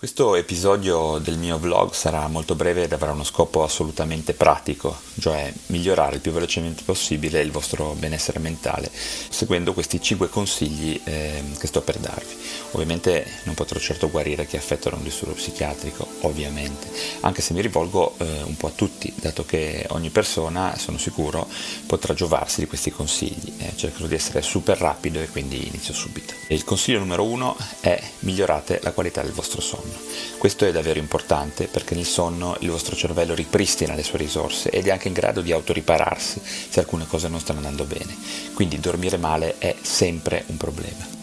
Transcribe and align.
Questo 0.00 0.34
episodio 0.34 1.18
del 1.18 1.36
mio 1.36 1.58
vlog 1.58 1.92
sarà 1.92 2.26
molto 2.26 2.54
breve 2.54 2.84
ed 2.84 2.92
avrà 2.94 3.12
uno 3.12 3.22
scopo 3.22 3.62
assolutamente 3.62 4.32
pratico, 4.32 4.98
cioè 5.20 5.52
migliorare 5.66 6.14
il 6.14 6.20
più 6.22 6.32
velocemente 6.32 6.84
possibile 6.86 7.42
il 7.42 7.50
vostro 7.50 7.92
benessere 7.98 8.38
mentale, 8.38 8.90
seguendo 8.90 9.74
questi 9.74 10.00
5 10.00 10.30
consigli 10.30 10.98
eh, 11.04 11.44
che 11.58 11.66
sto 11.66 11.82
per 11.82 11.98
darvi. 11.98 12.34
Ovviamente 12.70 13.26
non 13.44 13.54
potrò 13.54 13.78
certo 13.78 14.08
guarire 14.08 14.46
chi 14.46 14.56
affetta 14.56 14.88
da 14.88 14.96
un 14.96 15.02
disturbo 15.02 15.34
psichiatrico, 15.34 16.06
ovviamente, 16.20 16.90
anche 17.20 17.42
se 17.42 17.52
mi 17.52 17.60
rivolgo 17.60 18.14
eh, 18.16 18.42
un 18.44 18.56
po' 18.56 18.68
a 18.68 18.72
tutti, 18.74 19.12
dato 19.16 19.44
che 19.44 19.84
ogni 19.90 20.08
persona, 20.08 20.78
sono 20.78 20.96
sicuro, 20.96 21.46
potrà 21.84 22.14
giovarsi 22.14 22.60
di 22.60 22.66
questi 22.66 22.90
consigli. 22.90 23.52
Eh, 23.58 23.76
cercherò 23.76 24.06
di 24.06 24.14
essere 24.14 24.40
super 24.40 24.78
rapido 24.78 25.20
e 25.20 25.28
quindi 25.28 25.66
inizio 25.66 25.92
subito. 25.92 26.32
Il 26.48 26.64
consiglio 26.64 27.00
numero 27.00 27.24
uno 27.24 27.54
è 27.80 28.02
migliorate 28.20 28.80
la 28.82 28.92
qualità 28.92 29.20
del 29.20 29.32
vostro 29.32 29.60
sonno. 29.60 29.89
Questo 30.38 30.64
è 30.64 30.72
davvero 30.72 30.98
importante 30.98 31.66
perché 31.66 31.94
nel 31.94 32.06
sonno 32.06 32.56
il 32.60 32.70
vostro 32.70 32.96
cervello 32.96 33.34
ripristina 33.34 33.94
le 33.94 34.02
sue 34.02 34.18
risorse 34.18 34.70
ed 34.70 34.86
è 34.86 34.90
anche 34.90 35.08
in 35.08 35.14
grado 35.14 35.40
di 35.40 35.52
autoripararsi 35.52 36.40
se 36.68 36.80
alcune 36.80 37.06
cose 37.06 37.28
non 37.28 37.40
stanno 37.40 37.58
andando 37.58 37.84
bene. 37.84 38.16
Quindi 38.54 38.80
dormire 38.80 39.16
male 39.16 39.56
è 39.58 39.74
sempre 39.80 40.44
un 40.46 40.56
problema. 40.56 41.18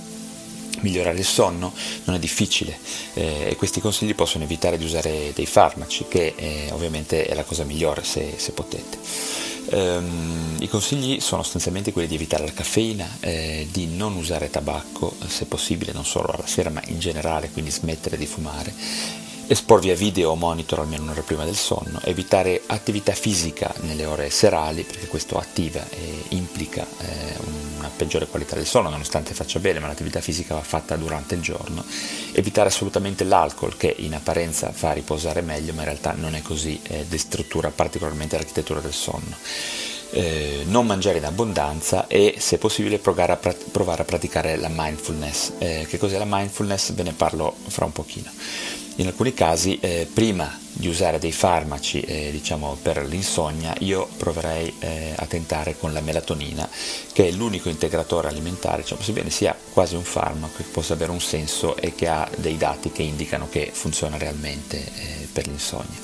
Migliorare 0.81 1.17
il 1.17 1.25
sonno 1.25 1.73
non 2.03 2.15
è 2.15 2.19
difficile 2.19 2.77
eh, 3.15 3.47
e 3.49 3.55
questi 3.55 3.81
consigli 3.81 4.13
possono 4.13 4.43
evitare 4.43 4.77
di 4.77 4.85
usare 4.85 5.31
dei 5.33 5.47
farmaci, 5.47 6.05
che 6.07 6.33
eh, 6.35 6.69
ovviamente 6.71 7.25
è 7.25 7.33
la 7.33 7.43
cosa 7.43 7.63
migliore 7.63 8.03
se, 8.03 8.35
se 8.37 8.51
potete. 8.51 8.97
Um, 9.69 10.55
I 10.59 10.67
consigli 10.69 11.19
sono 11.19 11.43
sostanzialmente 11.43 11.91
quelli 11.91 12.07
di 12.07 12.15
evitare 12.15 12.45
la 12.45 12.53
caffeina, 12.53 13.05
eh, 13.19 13.67
di 13.71 13.85
non 13.87 14.15
usare 14.15 14.49
tabacco, 14.49 15.15
se 15.27 15.45
possibile 15.45 15.91
non 15.91 16.05
solo 16.05 16.27
alla 16.27 16.47
sera 16.47 16.69
ma 16.69 16.81
in 16.87 16.99
generale, 16.99 17.49
quindi 17.51 17.71
smettere 17.71 18.17
di 18.17 18.25
fumare, 18.25 18.73
esporvi 19.47 19.89
a 19.89 19.95
video 19.95 20.31
o 20.31 20.35
monitor 20.35 20.79
almeno 20.79 21.03
un'ora 21.03 21.21
prima 21.21 21.45
del 21.45 21.55
sonno, 21.55 21.99
evitare 22.03 22.61
attività 22.65 23.13
fisica 23.13 23.73
nelle 23.81 24.05
ore 24.05 24.29
serali 24.29 24.83
perché 24.83 25.07
questo 25.07 25.37
attiva 25.37 25.87
e 25.89 26.23
implica 26.29 26.85
eh, 26.99 27.35
una 27.77 27.89
peggiore 27.95 28.27
qualità 28.27 28.55
del 28.55 28.65
sonno 28.65 28.89
nonostante 28.89 29.33
faccia 29.33 29.59
bene 29.59 29.79
ma 29.79 29.87
l'attività 29.87 30.19
fisica 30.19 30.55
va 30.55 30.61
fatta 30.61 30.97
durante 30.97 31.35
il 31.35 31.41
giorno, 31.41 31.83
evitare 32.33 32.67
assolutamente 32.67 33.23
l'alcol 33.23 33.77
che 33.77 33.95
in 33.97 34.13
apparenza 34.13 34.71
fa 34.71 34.91
riposare 34.91 35.41
meglio 35.41 35.73
ma 35.73 35.79
in 35.81 35.87
realtà 35.87 36.11
non 36.11 36.35
è 36.35 36.41
così, 36.41 36.79
eh, 36.83 37.05
destruttura 37.07 37.69
particolarmente 37.69 38.35
l'architettura 38.35 38.81
del 38.81 38.93
sonno. 38.93 39.35
Eh, 40.11 40.63
non 40.67 40.85
mangiare 40.85 41.17
in 41.17 41.25
abbondanza 41.25 42.07
e 42.07 42.35
se 42.37 42.57
possibile 42.57 42.97
provare 42.97 43.33
a, 43.33 43.35
prat- 43.35 43.69
provare 43.71 44.03
a 44.03 44.05
praticare 44.05 44.55
la 44.55 44.69
mindfulness. 44.71 45.53
Eh, 45.57 45.85
che 45.87 45.97
cos'è 45.97 46.17
la 46.17 46.25
mindfulness? 46.25 46.93
Ve 46.93 47.03
ne 47.03 47.13
parlo 47.13 47.53
fra 47.67 47.85
un 47.85 47.91
pochino. 47.91 48.29
In 48.99 49.05
alcuni 49.05 49.33
casi, 49.35 49.77
eh, 49.79 50.07
prima 50.11 50.59
di 50.71 50.87
usare 50.87 51.19
dei 51.19 51.31
farmaci 51.31 52.01
eh, 52.01 52.29
diciamo 52.31 52.77
per 52.81 53.05
l'insonnia, 53.05 53.75
io 53.79 54.09
proverei 54.17 54.73
eh, 54.79 55.13
a 55.15 55.25
tentare 55.27 55.77
con 55.77 55.93
la 55.93 56.01
melatonina, 56.01 56.67
che 57.13 57.27
è 57.27 57.31
l'unico 57.31 57.69
integratore 57.69 58.27
alimentare, 58.27 58.81
diciamo, 58.81 59.01
sebbene 59.01 59.29
sia 59.29 59.55
quasi 59.71 59.95
un 59.95 60.03
farmaco, 60.03 60.57
che 60.57 60.63
possa 60.63 60.93
avere 60.93 61.11
un 61.11 61.21
senso 61.21 61.77
e 61.77 61.93
che 61.93 62.07
ha 62.07 62.27
dei 62.37 62.57
dati 62.57 62.91
che 62.91 63.03
indicano 63.03 63.47
che 63.49 63.69
funziona 63.71 64.17
realmente 64.17 64.83
per 65.31 65.45
l'insonnia. 65.45 65.99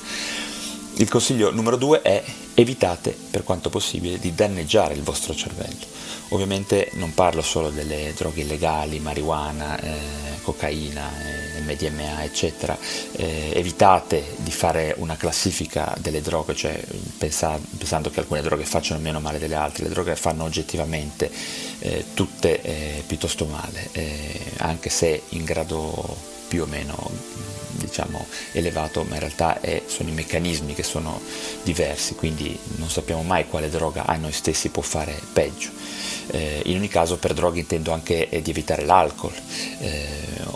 Il 0.96 1.10
consiglio 1.10 1.50
numero 1.50 1.76
due 1.76 2.02
è 2.02 2.22
evitate 2.54 3.16
per 3.30 3.42
quanto 3.42 3.68
possibile 3.68 4.20
di 4.20 4.32
danneggiare 4.32 4.94
il 4.94 5.02
vostro 5.02 5.34
cervello. 5.34 5.84
Ovviamente 6.28 6.90
non 6.94 7.12
parlo 7.14 7.42
solo 7.42 7.70
delle 7.70 8.12
droghe 8.16 8.42
illegali, 8.42 9.00
marijuana, 9.00 9.78
eh, 9.80 9.98
cocaina, 10.42 11.10
eh, 11.20 11.60
MDMA, 11.62 12.22
eccetera. 12.22 12.78
Eh, 13.12 13.50
evitate 13.54 14.36
di 14.36 14.52
fare 14.52 14.94
una 14.98 15.16
classifica 15.16 15.92
delle 15.98 16.20
droghe, 16.20 16.54
cioè 16.54 16.80
pensa, 17.18 17.58
pensando 17.76 18.10
che 18.10 18.20
alcune 18.20 18.42
droghe 18.42 18.64
facciano 18.64 19.00
meno 19.00 19.18
male 19.18 19.40
delle 19.40 19.56
altre. 19.56 19.84
Le 19.84 19.90
droghe 19.90 20.14
fanno 20.14 20.44
oggettivamente 20.44 21.28
eh, 21.80 22.04
tutte 22.14 22.62
eh, 22.62 23.02
piuttosto 23.04 23.46
male, 23.46 23.88
eh, 23.92 24.40
anche 24.58 24.90
se 24.90 25.22
in 25.30 25.42
grado 25.42 26.16
più 26.46 26.62
o 26.62 26.66
meno 26.66 27.63
diciamo, 27.76 28.26
elevato, 28.52 29.04
ma 29.04 29.14
in 29.14 29.20
realtà 29.20 29.60
è, 29.60 29.82
sono 29.86 30.08
i 30.08 30.12
meccanismi 30.12 30.74
che 30.74 30.82
sono 30.82 31.20
diversi, 31.62 32.14
quindi 32.14 32.58
non 32.76 32.90
sappiamo 32.90 33.22
mai 33.22 33.46
quale 33.46 33.70
droga 33.70 34.04
a 34.06 34.16
noi 34.16 34.32
stessi 34.32 34.68
può 34.68 34.82
fare 34.82 35.18
peggio. 35.32 35.70
Eh, 36.28 36.62
in 36.66 36.76
ogni 36.78 36.88
caso 36.88 37.18
per 37.18 37.34
droghe 37.34 37.60
intendo 37.60 37.92
anche 37.92 38.28
eh, 38.30 38.40
di 38.40 38.50
evitare 38.50 38.84
l'alcol 38.86 39.34
eh, 39.80 40.06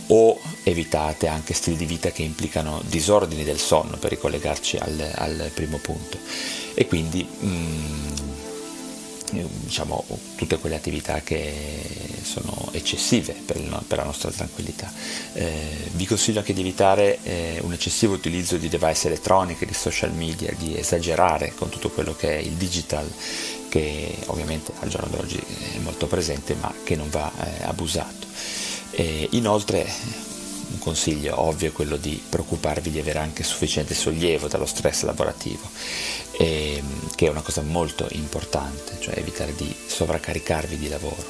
o 0.06 0.40
evitate 0.62 1.26
anche 1.26 1.52
stili 1.52 1.76
di 1.76 1.84
vita 1.84 2.10
che 2.10 2.22
implicano 2.22 2.80
disordini 2.86 3.44
del 3.44 3.58
sonno 3.58 3.98
per 3.98 4.10
ricollegarci 4.10 4.78
al, 4.78 5.12
al 5.14 5.50
primo 5.52 5.76
punto 5.76 6.16
e 6.72 6.86
quindi 6.86 7.22
mh, 7.22 7.46
mm, 7.46 8.08
diciamo, 9.30 10.04
tutte 10.36 10.58
quelle 10.58 10.76
attività 10.76 11.20
che 11.20 11.52
sono 12.22 12.68
eccessive 12.72 13.34
per, 13.44 13.56
il, 13.56 13.82
per 13.86 13.98
la 13.98 14.04
nostra 14.04 14.30
tranquillità. 14.30 14.92
Eh, 15.34 15.88
vi 15.92 16.06
consiglio 16.06 16.38
anche 16.40 16.52
di 16.52 16.60
evitare 16.60 17.18
eh, 17.22 17.58
un 17.62 17.72
eccessivo 17.72 18.14
utilizzo 18.14 18.56
di 18.56 18.68
device 18.68 19.08
elettroniche, 19.08 19.66
di 19.66 19.74
social 19.74 20.12
media, 20.12 20.52
di 20.56 20.78
esagerare 20.78 21.52
con 21.54 21.68
tutto 21.68 21.90
quello 21.90 22.14
che 22.14 22.36
è 22.36 22.40
il 22.40 22.52
digital, 22.52 23.10
che 23.68 24.16
ovviamente 24.26 24.72
al 24.80 24.88
giorno 24.88 25.08
d'oggi 25.16 25.38
è 25.74 25.78
molto 25.78 26.06
presente 26.06 26.54
ma 26.54 26.72
che 26.84 26.96
non 26.96 27.08
va 27.10 27.30
eh, 27.44 27.64
abusato. 27.64 28.26
inoltre 29.30 30.27
un 30.70 30.78
consiglio 30.78 31.40
ovvio 31.40 31.68
è 31.68 31.72
quello 31.72 31.96
di 31.96 32.20
preoccuparvi 32.28 32.90
di 32.90 32.98
avere 32.98 33.18
anche 33.18 33.42
sufficiente 33.42 33.94
sollievo 33.94 34.48
dallo 34.48 34.66
stress 34.66 35.02
lavorativo, 35.02 35.68
eh, 36.38 36.82
che 37.14 37.26
è 37.26 37.30
una 37.30 37.42
cosa 37.42 37.62
molto 37.62 38.06
importante, 38.12 38.98
cioè 39.00 39.18
evitare 39.18 39.54
di 39.54 39.74
sovraccaricarvi 39.86 40.78
di 40.78 40.88
lavoro. 40.88 41.24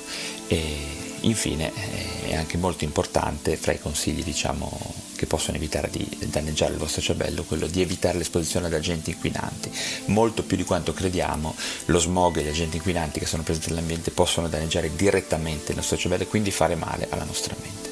E 0.49 1.07
infine 1.21 1.73
eh, 1.75 2.31
è 2.31 2.35
anche 2.35 2.57
molto 2.57 2.85
importante 2.85 3.57
fra 3.57 3.73
i 3.73 3.81
consigli 3.81 4.23
diciamo, 4.23 5.07
che 5.17 5.27
possono 5.27 5.57
evitare 5.57 5.91
di 5.91 6.07
danneggiare 6.27 6.73
il 6.73 6.79
vostro 6.79 7.03
cervello 7.03 7.43
quello 7.43 7.67
di 7.67 7.81
evitare 7.81 8.19
l'esposizione 8.19 8.67
ad 8.67 8.75
agenti 8.75 9.11
inquinanti. 9.11 9.71
Molto 10.07 10.43
più 10.43 10.57
di 10.57 10.65
quanto 10.65 10.93
crediamo 10.93 11.55
lo 11.87 11.99
smog 11.99 12.39
e 12.39 12.43
gli 12.43 12.49
agenti 12.49 12.77
inquinanti 12.77 13.19
che 13.19 13.27
sono 13.27 13.43
presenti 13.43 13.71
nell'ambiente 13.71 14.11
possono 14.11 14.49
danneggiare 14.49 14.95
direttamente 14.95 15.73
il 15.73 15.77
nostro 15.77 15.97
cervello 15.97 16.23
e 16.25 16.29
quindi 16.29 16.51
fare 16.51 16.75
male 16.75 17.07
alla 17.11 17.25
nostra 17.25 17.55
mente. 17.61 17.89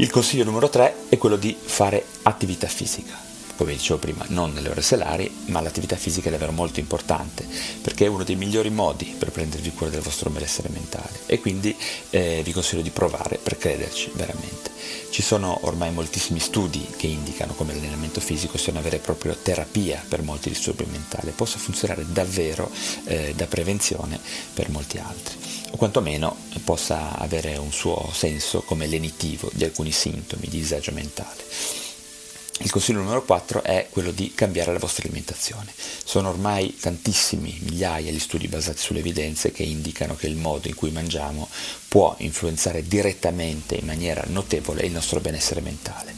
Il 0.00 0.10
consiglio 0.10 0.44
numero 0.44 0.70
3 0.70 1.08
è 1.10 1.18
quello 1.18 1.36
di 1.36 1.54
fare 1.54 2.02
attività 2.22 2.66
fisica. 2.66 3.18
come 3.54 3.72
dicevo 3.72 3.98
prima, 3.98 4.24
non 4.28 4.54
nelle 4.54 4.70
ore 4.70 4.80
solari, 4.80 5.30
ma 5.48 5.60
l'attività 5.60 5.94
fisica 5.94 6.28
è 6.28 6.30
davvero 6.30 6.52
molto 6.52 6.80
importante, 6.80 7.46
perché 7.82 8.06
è 8.06 8.08
uno 8.08 8.24
dei 8.24 8.34
migliori 8.34 8.70
modi 8.70 9.14
per 9.18 9.30
prendervi 9.30 9.72
cura 9.72 9.90
del 9.90 10.00
vostro 10.00 10.30
benessere 10.30 10.70
mentale 10.70 11.20
e 11.26 11.38
quindi 11.38 11.76
eh, 12.08 12.40
vi 12.42 12.52
consiglio 12.52 12.80
di 12.80 12.88
provare 12.88 13.36
per 13.36 13.58
crederci 13.58 14.10
veramente. 14.14 14.70
Ci 15.10 15.20
sono 15.20 15.58
ormai 15.66 15.92
moltissimi 15.92 16.40
studi 16.40 16.86
che 16.96 17.06
indicano 17.06 17.52
come 17.52 17.74
l'allenamento 17.74 18.22
fisico 18.22 18.56
sia 18.56 18.72
una 18.72 18.80
vera 18.80 18.96
e 18.96 19.00
propria 19.00 19.34
terapia 19.34 20.02
per 20.08 20.22
molti 20.22 20.48
disturbi 20.48 20.86
mentali, 20.90 21.32
possa 21.32 21.58
funzionare 21.58 22.06
davvero 22.08 22.70
eh, 23.04 23.34
da 23.36 23.44
prevenzione 23.44 24.18
per 24.54 24.70
molti 24.70 24.96
altri, 24.96 25.36
o 25.70 25.76
quantomeno 25.76 26.36
possa 26.64 27.16
avere 27.16 27.56
un 27.56 27.72
suo 27.72 28.10
senso 28.12 28.62
come 28.62 28.86
lenitivo 28.86 29.50
di 29.52 29.64
alcuni 29.64 29.92
sintomi 29.92 30.48
di 30.48 30.58
disagio 30.58 30.92
mentale. 30.92 31.42
Il 32.62 32.70
consiglio 32.70 33.00
numero 33.00 33.24
4 33.24 33.62
è 33.62 33.86
quello 33.88 34.10
di 34.10 34.34
cambiare 34.34 34.70
la 34.70 34.78
vostra 34.78 35.04
alimentazione. 35.04 35.72
Sono 36.04 36.28
ormai 36.28 36.76
tantissimi, 36.78 37.58
migliaia 37.62 38.10
gli 38.10 38.18
studi 38.18 38.48
basati 38.48 38.78
sulle 38.78 38.98
evidenze 38.98 39.50
che 39.50 39.62
indicano 39.62 40.14
che 40.14 40.26
il 40.26 40.36
modo 40.36 40.68
in 40.68 40.74
cui 40.74 40.90
mangiamo 40.90 41.48
può 41.88 42.14
influenzare 42.18 42.86
direttamente 42.86 43.76
in 43.76 43.86
maniera 43.86 44.22
notevole 44.26 44.82
il 44.82 44.92
nostro 44.92 45.20
benessere 45.20 45.62
mentale. 45.62 46.12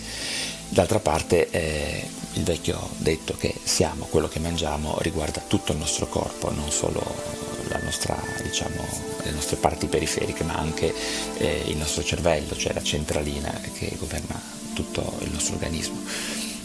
D'altra 0.69 0.99
parte 0.99 1.49
eh, 1.51 2.09
il 2.33 2.43
vecchio 2.43 2.89
detto 2.97 3.37
che 3.37 3.55
siamo 3.63 4.07
quello 4.07 4.27
che 4.27 4.41
mangiamo 4.41 4.97
riguarda 5.01 5.45
tutto 5.47 5.71
il 5.71 5.79
nostro 5.79 6.09
corpo, 6.09 6.51
non 6.51 6.73
solo 6.73 7.52
nostra, 7.83 8.21
diciamo, 8.43 8.87
le 9.23 9.31
nostre 9.31 9.57
parti 9.57 9.87
periferiche, 9.87 10.45
ma 10.45 10.55
anche 10.55 10.95
eh, 11.39 11.63
il 11.67 11.77
nostro 11.77 12.03
cervello, 12.03 12.57
cioè 12.57 12.73
la 12.73 12.83
centralina 12.83 13.51
che 13.73 13.95
governa 13.99 14.41
tutto 14.75 15.19
il 15.21 15.31
nostro 15.31 15.55
organismo. 15.55 16.01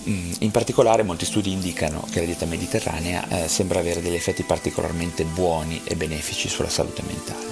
Mm, 0.10 0.32
in 0.40 0.52
particolare 0.52 1.04
molti 1.04 1.26
studi 1.26 1.52
indicano 1.52 2.06
che 2.10 2.20
la 2.20 2.26
dieta 2.26 2.46
mediterranea 2.46 3.28
eh, 3.28 3.48
sembra 3.48 3.80
avere 3.80 4.02
degli 4.02 4.16
effetti 4.16 4.44
particolarmente 4.44 5.26
buoni 5.26 5.82
e 5.84 5.96
benefici 5.96 6.48
sulla 6.48 6.70
salute 6.70 7.02
mentale. 7.06 7.47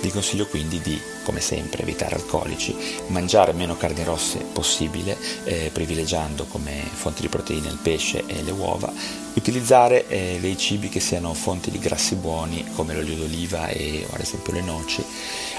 Vi 0.00 0.10
consiglio 0.10 0.46
quindi 0.46 0.80
di, 0.80 0.98
come 1.24 1.40
sempre, 1.40 1.82
evitare 1.82 2.14
alcolici, 2.14 2.74
mangiare 3.08 3.52
meno 3.52 3.76
carni 3.76 4.02
rosse 4.02 4.38
possibile, 4.38 5.16
eh, 5.44 5.70
privilegiando 5.70 6.46
come 6.46 6.82
fonti 6.90 7.20
di 7.20 7.28
proteine 7.28 7.68
il 7.68 7.78
pesce 7.82 8.24
e 8.26 8.42
le 8.42 8.50
uova, 8.50 8.90
utilizzare 9.34 10.08
eh, 10.08 10.38
dei 10.40 10.56
cibi 10.56 10.88
che 10.88 11.00
siano 11.00 11.34
fonti 11.34 11.70
di 11.70 11.78
grassi 11.78 12.14
buoni 12.14 12.64
come 12.74 12.94
l'olio 12.94 13.14
d'oliva 13.14 13.68
e 13.68 14.06
ad 14.10 14.20
esempio 14.20 14.54
le 14.54 14.62
noci, 14.62 15.04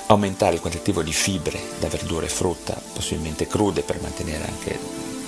aumentare 0.07 0.55
il 0.55 0.61
quantitativo 0.61 1.03
di 1.03 1.13
fibre 1.13 1.59
da 1.79 1.87
verdura 1.87 2.25
e 2.25 2.29
frutta, 2.29 2.81
possibilmente 2.93 3.45
crude 3.45 3.83
per 3.83 4.01
mantenere 4.01 4.45
anche 4.45 4.79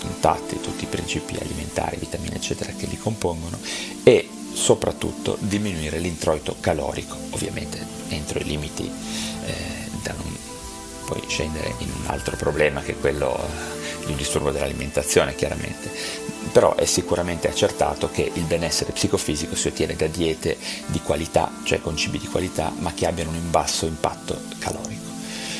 intatti 0.01 0.59
tutti 0.59 0.85
i 0.85 0.87
principi 0.87 1.37
alimentari, 1.39 1.97
vitamine 1.97 2.35
eccetera 2.35 2.71
che 2.71 2.87
li 2.87 2.97
compongono 2.97 3.59
e 4.03 4.27
soprattutto 4.53 5.37
diminuire 5.39 5.99
l'introito 5.99 6.55
calorico, 6.59 7.17
ovviamente 7.31 7.85
entro 8.09 8.39
i 8.39 8.43
limiti 8.43 8.89
eh, 9.45 9.89
da 10.03 10.13
non 10.13 10.35
poi 11.05 11.21
scendere 11.27 11.73
in 11.79 11.89
un 11.89 12.05
altro 12.07 12.35
problema 12.37 12.81
che 12.81 12.93
è 12.93 12.99
quello 12.99 13.37
di 14.05 14.11
un 14.11 14.17
disturbo 14.17 14.51
dell'alimentazione 14.51 15.35
chiaramente, 15.35 15.89
però 16.51 16.75
è 16.75 16.85
sicuramente 16.85 17.47
accertato 17.47 18.09
che 18.09 18.31
il 18.33 18.43
benessere 18.43 18.91
psicofisico 18.91 19.55
si 19.55 19.67
ottiene 19.67 19.95
da 19.95 20.07
diete 20.07 20.57
di 20.87 20.99
qualità, 21.01 21.51
cioè 21.63 21.81
con 21.81 21.95
cibi 21.97 22.19
di 22.19 22.27
qualità, 22.27 22.71
ma 22.77 22.93
che 22.93 23.05
abbiano 23.05 23.31
un 23.31 23.49
basso 23.49 23.85
impatto 23.85 24.39
calorico. 24.59 25.11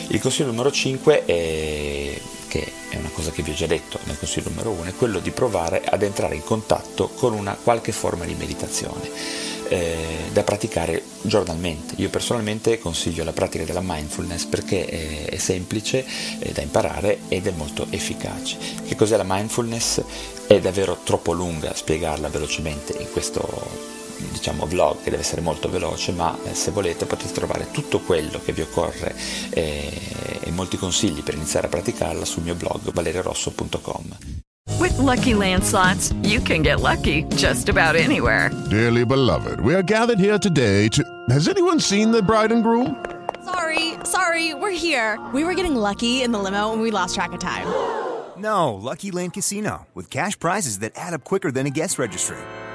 Il 0.08 0.20
consiglio 0.20 0.48
numero 0.48 0.72
5 0.72 1.26
è 1.26 2.22
che 2.54 2.72
è 2.90 2.98
una 2.98 3.10
cosa 3.10 3.32
che 3.32 3.42
vi 3.42 3.50
ho 3.50 3.56
già 3.56 3.66
detto 3.66 3.98
nel 4.04 4.20
consiglio 4.20 4.50
numero 4.50 4.70
1, 4.70 4.90
è 4.90 4.94
quello 4.94 5.18
di 5.18 5.32
provare 5.32 5.84
ad 5.84 6.04
entrare 6.04 6.36
in 6.36 6.44
contatto 6.44 7.10
con 7.10 7.34
una 7.34 7.58
qualche 7.60 7.92
forma 7.92 8.26
di 8.26 8.36
meditazione 8.36 9.10
eh, 9.70 9.96
da 10.32 10.44
praticare 10.44 11.02
giornalmente. 11.24 11.96
Io 11.98 12.12
personalmente 12.12 12.78
consiglio 12.78 13.24
la 13.24 13.34
pratica 13.34 13.64
della 13.64 13.82
mindfulness 13.82 14.46
perché 14.46 14.86
è, 14.86 15.26
è 15.30 15.38
semplice 15.38 16.06
è 16.38 16.52
da 16.52 16.62
imparare 16.62 17.22
ed 17.28 17.48
è 17.48 17.52
molto 17.52 17.88
efficace. 17.90 18.56
Che 18.86 18.96
cos'è 18.96 19.18
la 19.18 19.26
mindfulness? 19.26 20.04
È 20.46 20.60
davvero 20.60 21.00
troppo 21.04 21.32
lunga 21.32 21.74
spiegarla 21.74 22.30
velocemente 22.30 22.96
in 23.00 23.12
questo 23.12 24.03
diciamo 24.32 24.66
vlog 24.66 25.02
che 25.04 25.10
deve 25.10 25.22
essere 25.22 25.42
molto 25.42 25.70
veloce 25.70 26.12
ma 26.12 26.38
eh, 26.46 26.54
se 26.54 26.72
volete 26.72 27.06
potete 27.06 27.32
trovare 27.34 27.70
tutto 27.72 28.00
quello 28.00 28.40
che 28.44 28.52
vi 28.54 28.62
occorre 28.62 29.16
eh, 29.52 30.40
e 30.42 30.52
molti 30.52 30.78
consigli 30.78 31.24
per 31.24 31.36
iniziare 31.36 31.68
a 31.68 31.70
praticarla 31.70 32.26
sul 32.26 32.44
mio 32.44 32.56
blog 32.56 32.92
valeriorosso.com 32.92 34.18
With 34.80 34.98
lucky 34.98 35.34
landslots 35.34 36.14
you 36.24 36.42
can 36.42 36.62
get 36.62 36.80
lucky 36.80 37.26
just 37.36 37.70
about 37.70 37.96
anywhere 37.96 38.50
Dearly 38.70 39.06
beloved 39.06 39.60
we 39.60 39.74
are 39.74 39.84
gathered 39.84 40.20
here 40.20 40.38
today 40.38 40.88
to 40.90 41.04
Has 41.30 41.48
anyone 41.48 41.80
seen 41.80 42.12
the 42.12 42.22
bride 42.22 42.52
and 42.52 42.64
groom? 42.64 43.04
Sorry, 43.46 43.94
sorry, 44.06 44.54
we're 44.54 44.72
here. 44.72 45.20
We 45.34 45.44
were 45.44 45.54
getting 45.54 45.76
lucky 45.76 46.22
in 46.22 46.32
the 46.32 46.40
limo 46.40 46.72
and 46.72 46.82
we 46.82 46.92
lost 46.92 47.16
track 47.16 47.34
of 47.34 47.40
time. 47.40 47.68
No, 48.38 48.74
Lucky 48.74 49.12
Land 49.12 49.34
Casino 49.34 49.86
with 49.94 50.10
cash 50.10 50.38
prizes 50.38 50.80
that 50.80 50.94
add 50.96 51.14
up 51.14 51.24
quicker 51.24 51.52
than 51.52 51.68
a 51.68 51.70
guest 51.70 52.00
registry 52.00 52.38